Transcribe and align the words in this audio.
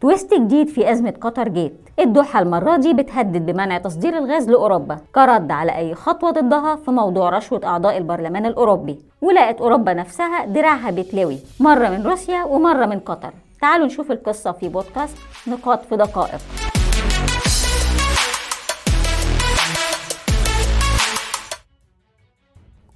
تويست 0.00 0.34
جديد 0.34 0.68
في 0.68 0.90
أزمة 0.92 1.14
قطر 1.20 1.48
جيت. 1.48 1.88
الدوحة 1.98 2.40
المرة 2.40 2.76
دي 2.76 2.94
بتهدد 2.94 3.46
بمنع 3.46 3.78
تصدير 3.78 4.18
الغاز 4.18 4.50
لأوروبا. 4.50 4.98
كرد 5.14 5.50
على 5.50 5.76
أي 5.76 5.94
خطوة 5.94 6.30
ضدها 6.30 6.76
في 6.76 6.90
موضوع 6.90 7.30
رشوة 7.30 7.60
أعضاء 7.64 7.96
البرلمان 7.98 8.46
الأوروبي. 8.46 8.98
ولقت 9.20 9.60
أوروبا 9.60 9.94
نفسها 9.94 10.44
دراعها 10.44 10.90
بيتلوي 10.90 11.38
مرة 11.60 11.88
من 11.88 12.06
روسيا 12.06 12.44
ومرة 12.44 12.86
من 12.86 13.00
قطر. 13.00 13.32
تعالوا 13.60 13.86
نشوف 13.86 14.10
القصة 14.10 14.52
في 14.52 14.68
بودكاست 14.68 15.18
نقاط 15.48 15.84
في 15.84 15.96
دقائق. 15.96 16.40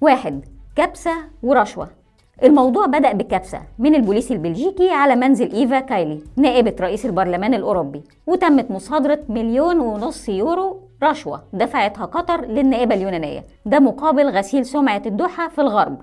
واحد 0.00 0.44
كبسة 0.76 1.14
ورشوة. 1.42 2.01
الموضوع 2.44 2.86
بدأ 2.86 3.12
بكبسة 3.12 3.60
من 3.78 3.94
البوليس 3.94 4.32
البلجيكي 4.32 4.90
على 4.90 5.16
منزل 5.16 5.52
إيفا 5.52 5.80
كايلي 5.80 6.20
نائبة 6.36 6.74
رئيس 6.80 7.06
البرلمان 7.06 7.54
الأوروبي 7.54 8.02
وتمت 8.26 8.70
مصادرة 8.70 9.18
مليون 9.28 9.80
ونص 9.80 10.28
يورو 10.28 10.80
رشوة 11.02 11.42
دفعتها 11.52 12.04
قطر 12.04 12.44
للنائبة 12.44 12.94
اليونانية. 12.94 13.44
ده 13.66 13.78
مقابل 13.78 14.28
غسيل 14.28 14.66
سمعة 14.66 15.02
الدوحة 15.06 15.48
في 15.48 15.60
الغرب. 15.60 16.02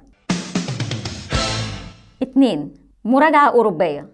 2 2.23 2.71
مراجعة 3.05 3.49
أوروبية. 3.49 4.07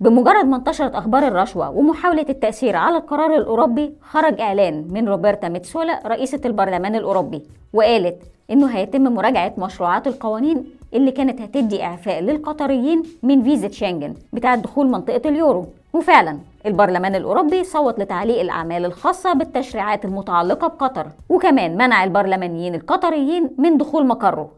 بمجرد 0.00 0.44
ما 0.44 0.56
انتشرت 0.56 0.94
أخبار 0.94 1.28
الرشوة 1.28 1.70
ومحاولة 1.70 2.26
التأثير 2.28 2.76
على 2.76 2.96
القرار 2.96 3.36
الأوروبي 3.36 3.94
خرج 4.02 4.40
إعلان 4.40 4.86
من 4.90 5.08
روبرتا 5.08 5.48
ميتسولا 5.48 6.02
رئيسة 6.06 6.40
البرلمان 6.44 6.94
الأوروبي 6.94 7.42
وقالت 7.72 8.22
إنه 8.50 8.66
هيتم 8.66 9.02
مراجعة 9.02 9.54
مشروعات 9.58 10.06
القوانين 10.06 10.64
اللي 10.94 11.10
كانت 11.10 11.40
هتدي 11.40 11.82
إعفاء 11.82 12.20
للقطريين 12.20 13.02
من 13.22 13.42
فيزا 13.42 13.68
شنجن 13.68 14.14
بتاعة 14.32 14.56
دخول 14.56 14.86
منطقة 14.86 15.28
اليورو. 15.28 15.66
وفعلا 15.92 16.38
البرلمان 16.66 17.14
الأوروبي 17.14 17.64
صوت 17.64 18.00
لتعليق 18.00 18.40
الأعمال 18.40 18.84
الخاصة 18.84 19.32
بالتشريعات 19.32 20.04
المتعلقة 20.04 20.68
بقطر. 20.68 21.06
وكمان 21.28 21.76
منع 21.76 22.04
البرلمانيين 22.04 22.74
القطريين 22.74 23.50
من 23.58 23.76
دخول 23.78 24.06
مقره. 24.06 24.50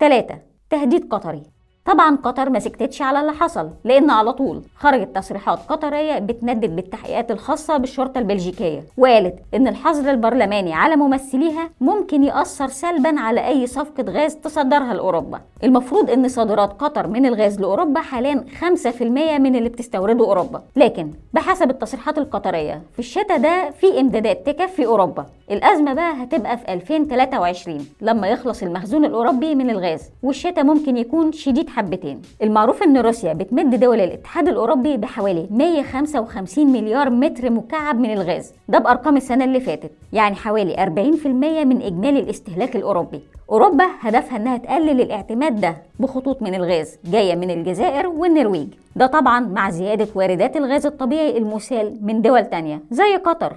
3. 0.00 0.38
تهديد 0.70 1.08
قطري. 1.10 1.42
طبعا 1.86 2.16
قطر 2.16 2.50
ما 2.50 2.58
سكتتش 2.58 3.02
على 3.02 3.20
اللي 3.20 3.32
حصل 3.32 3.70
لأن 3.84 4.10
على 4.10 4.32
طول 4.32 4.62
خرجت 4.76 5.16
تصريحات 5.16 5.58
قطرية 5.68 6.18
بتندد 6.18 6.76
بالتحقيقات 6.76 7.30
الخاصة 7.30 7.76
بالشرطة 7.76 8.18
البلجيكية. 8.18 8.84
وقالت 8.98 9.38
إن 9.54 9.68
الحظر 9.68 10.10
البرلماني 10.10 10.72
على 10.74 10.96
ممثليها 10.96 11.70
ممكن 11.80 12.22
يأثر 12.24 12.68
سلبا 12.68 13.20
على 13.20 13.46
أي 13.48 13.66
صفقة 13.66 14.04
غاز 14.12 14.34
تصدرها 14.36 14.94
لأوروبا. 14.94 15.40
المفروض 15.64 16.10
إن 16.10 16.28
صادرات 16.28 16.72
قطر 16.72 17.06
من 17.06 17.26
الغاز 17.26 17.60
لأوروبا 17.60 18.00
حاليا 18.00 18.44
5% 18.60 19.02
من 19.38 19.56
اللي 19.56 19.68
بتستورده 19.68 20.24
أوروبا. 20.24 20.62
لكن 20.76 21.10
بحسب 21.32 21.70
التصريحات 21.70 22.18
القطرية 22.18 22.82
في 22.92 22.98
الشتاء 22.98 23.38
ده 23.38 23.70
في 23.70 24.00
امدادات 24.00 24.46
تكفي 24.46 24.86
أوروبا. 24.86 25.26
الأزمة 25.50 25.94
بقى 25.94 26.22
هتبقى 26.22 26.56
في 26.58 26.72
2023 26.72 27.86
لما 28.00 28.28
يخلص 28.28 28.62
المخزون 28.62 29.04
الأوروبي 29.04 29.54
من 29.54 29.70
الغاز 29.70 30.10
والشتاء 30.22 30.64
ممكن 30.64 30.96
يكون 30.96 31.32
شديد 31.32 31.70
حبتين. 31.76 32.22
المعروف 32.42 32.82
إن 32.82 32.96
روسيا 32.96 33.32
بتمد 33.32 33.80
دول 33.80 34.00
الاتحاد 34.00 34.48
الأوروبي 34.48 34.96
بحوالي 34.96 35.46
155 35.50 36.66
مليار 36.72 37.10
متر 37.10 37.50
مكعب 37.50 38.00
من 38.00 38.12
الغاز. 38.12 38.52
ده 38.68 38.78
بأرقام 38.78 39.16
السنة 39.16 39.44
اللي 39.44 39.60
فاتت 39.60 39.90
يعني 40.12 40.34
حوالي 40.34 40.74
40% 40.76 41.26
من 41.64 41.82
إجمالي 41.82 42.20
الاستهلاك 42.20 42.76
الأوروبي. 42.76 43.20
أوروبا 43.50 43.84
هدفها 44.00 44.36
إنها 44.36 44.56
تقلل 44.56 45.00
الاعتماد 45.00 45.60
ده 45.60 45.76
بخطوط 46.00 46.42
من 46.42 46.54
الغاز 46.54 46.98
جاية 47.04 47.34
من 47.34 47.50
الجزائر 47.50 48.06
والنرويج. 48.06 48.68
ده 48.96 49.06
طبعا 49.06 49.40
مع 49.40 49.70
زيادة 49.70 50.08
واردات 50.14 50.56
الغاز 50.56 50.86
الطبيعي 50.86 51.38
المسال 51.38 51.98
من 52.02 52.22
دول 52.22 52.44
تانية 52.44 52.82
زي 52.90 53.16
قطر. 53.16 53.56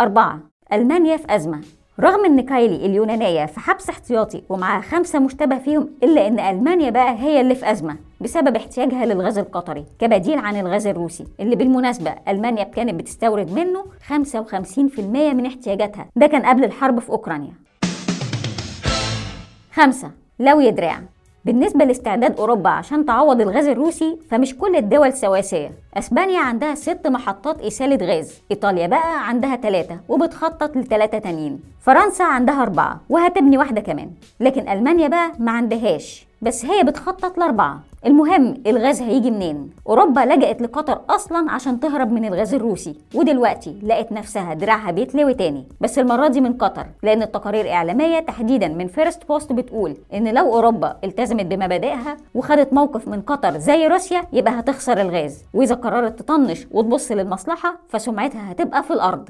أربعة 0.00 0.38
ألمانيا 0.72 1.16
في 1.16 1.34
أزمة. 1.34 1.60
رغم 2.00 2.24
ان 2.24 2.40
كايلي 2.40 2.86
اليونانية 2.86 3.46
في 3.46 3.60
حبس 3.60 3.90
احتياطي 3.90 4.42
ومعاها 4.48 4.80
خمسة 4.80 5.18
مشتبه 5.18 5.58
فيهم 5.58 5.88
إلا 6.02 6.26
إن 6.26 6.40
ألمانيا 6.40 6.90
بقى 6.90 7.14
هي 7.18 7.40
اللي 7.40 7.54
في 7.54 7.70
أزمة 7.70 7.96
بسبب 8.20 8.56
احتياجها 8.56 9.04
للغاز 9.06 9.38
القطري 9.38 9.84
كبديل 9.98 10.38
عن 10.38 10.56
الغاز 10.56 10.86
الروسي 10.86 11.24
اللي 11.40 11.56
بالمناسبة 11.56 12.14
ألمانيا 12.28 12.64
كانت 12.64 12.94
بتستورد 12.94 13.52
منه 13.52 13.84
55% 14.08 15.00
من 15.00 15.46
احتياجاتها. 15.46 16.06
ده 16.16 16.26
كان 16.26 16.42
قبل 16.46 16.64
الحرب 16.64 16.98
في 16.98 17.10
أوكرانيا. 17.10 17.52
خمسة 19.74 20.10
لوي 20.38 20.60
دراع. 20.60 21.00
بالنسبة 21.46 21.84
لاستعداد 21.84 22.38
أوروبا 22.38 22.70
عشان 22.70 23.06
تعوض 23.06 23.40
الغاز 23.40 23.66
الروسي 23.66 24.18
فمش 24.30 24.56
كل 24.58 24.76
الدول 24.76 25.12
سواسية. 25.12 25.72
أسبانيا 25.94 26.40
عندها 26.40 26.74
ست 26.74 27.06
محطات 27.06 27.60
إسالة 27.60 28.06
غاز 28.06 28.42
إيطاليا 28.50 28.86
بقى 28.86 29.28
عندها 29.28 29.56
ثلاثة 29.56 29.98
وبتخطط 30.08 30.76
لثلاثة 30.76 31.18
تانيين. 31.18 31.60
فرنسا 31.80 32.22
عندها 32.22 32.62
أربعة 32.62 33.00
وهتبني 33.08 33.58
واحدة 33.58 33.80
كمان. 33.80 34.10
لكن 34.40 34.68
ألمانيا 34.68 35.08
بقى 35.08 35.32
ما 35.38 35.52
عندهاش. 35.52 36.25
بس 36.42 36.64
هي 36.64 36.84
بتخطط 36.84 37.38
لأربعة. 37.38 37.80
المهم 38.06 38.54
الغاز 38.66 39.02
هيجي 39.02 39.30
منين؟ 39.30 39.70
أوروبا 39.88 40.20
لجأت 40.20 40.62
لقطر 40.62 41.00
أصلا 41.10 41.50
عشان 41.50 41.80
تهرب 41.80 42.12
من 42.12 42.24
الغاز 42.24 42.54
الروسي 42.54 42.94
ودلوقتي 43.14 43.76
لقت 43.82 44.12
نفسها 44.12 44.54
دراعها 44.54 44.90
بيتلوي 44.90 45.34
تاني. 45.34 45.64
بس 45.80 45.98
المرة 45.98 46.28
دي 46.28 46.40
من 46.40 46.52
قطر 46.52 46.86
لأن 47.02 47.22
التقارير 47.22 47.72
اعلاميه 47.72 48.20
تحديدا 48.20 48.68
من 48.68 48.86
Firstpost 48.86 49.52
بتقول 49.52 49.96
إن 50.14 50.34
لو 50.34 50.54
أوروبا 50.54 50.96
التزمت 51.04 51.46
بمبادئها 51.46 52.16
وخدت 52.34 52.72
موقف 52.72 53.08
من 53.08 53.20
قطر 53.20 53.58
زي 53.58 53.86
روسيا 53.86 54.22
يبقى 54.32 54.60
هتخسر 54.60 55.00
الغاز. 55.00 55.44
وإذا 55.54 55.74
قررت 55.74 56.18
تطنش 56.18 56.66
وتبص 56.70 57.12
للمصلحة 57.12 57.78
فسمعتها 57.88 58.52
هتبقى 58.52 58.82
في 58.82 58.92
الأرض. 58.92 59.28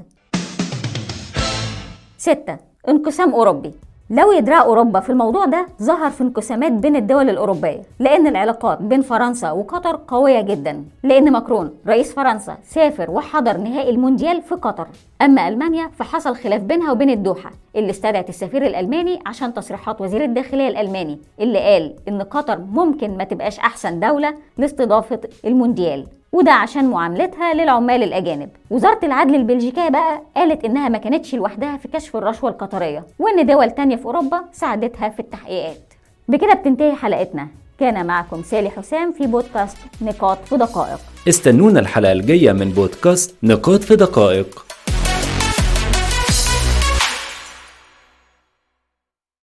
6 2.17 2.57
انقسام 2.89 3.33
أوروبي. 3.33 3.71
لو 4.09 4.31
يدرى 4.31 4.59
أوروبا 4.59 4.99
في 4.99 5.09
الموضوع 5.09 5.45
ده 5.45 5.67
ظهر 5.81 6.09
في 6.11 6.21
انقسامات 6.23 6.71
بين 6.71 6.95
الدول 6.95 7.29
الأوروبية 7.29 7.81
لأن 7.99 8.27
العلاقات 8.27 8.81
بين 8.81 9.01
فرنسا 9.01 9.51
وقطر 9.51 9.99
قوية 10.07 10.41
جدا 10.41 10.83
لأن 11.03 11.31
ماكرون 11.31 11.71
رئيس 11.87 12.13
فرنسا 12.13 12.57
سافر 12.63 13.11
وحضر 13.11 13.57
نهائي 13.57 13.89
المونديال 13.89 14.41
في 14.41 14.55
قطر. 14.55 14.87
أما 15.21 15.47
ألمانيا 15.47 15.87
فحصل 15.87 16.35
خلاف 16.35 16.61
بينها 16.61 16.91
وبين 16.91 17.09
الدوحة 17.09 17.51
اللي 17.75 17.89
استدعت 17.89 18.29
السفير 18.29 18.65
الألماني 18.67 19.19
عشان 19.25 19.53
تصريحات 19.53 20.01
وزير 20.01 20.23
الداخلية 20.23 20.67
الألماني 20.67 21.19
اللي 21.39 21.59
قال 21.59 21.95
إن 22.07 22.21
قطر 22.21 22.59
ممكن 22.59 23.17
ما 23.17 23.23
تبقاش 23.23 23.59
أحسن 23.59 23.99
دولة 23.99 24.33
لاستضافة 24.57 25.19
المونديال. 25.45 26.07
وده 26.37 26.51
عشان 26.51 26.89
معاملتها 26.89 27.53
للعمال 27.53 28.03
الأجانب. 28.03 28.49
وزارة 28.69 28.99
العدل 29.03 29.35
البلجيكية 29.35 29.89
بقى 29.89 30.21
قالت 30.35 30.65
إنها 30.65 30.89
ما 30.89 30.97
كانتش 30.97 31.35
لوحدها 31.35 31.77
في 31.77 31.87
كشف 31.87 32.15
الرشوة 32.15 32.49
القطرية 32.49 33.03
وإن 33.19 33.45
دول 33.45 33.71
تانية 33.71 33.95
في 33.95 34.05
أوروبا 34.05 34.41
ساعدتها 34.53 35.09
في 35.09 35.19
التحقيقات. 35.19 35.93
بكده 36.27 36.53
بتنتهي 36.53 36.95
حلقتنا. 36.95 37.47
كان 37.79 38.05
معكم 38.05 38.43
سالي 38.43 38.69
حسام 38.69 39.11
في 39.11 39.27
بودكاست 39.27 39.77
نقاط 40.01 40.37
في 40.45 40.57
دقائق. 40.57 40.99
استنونا 41.27 41.79
الحلقة 41.79 42.11
الجاية 42.11 42.51
من 42.51 42.69
بودكاست 42.69 43.35
نقاط 43.43 43.83
في 43.83 43.95
دقائق. 43.95 44.66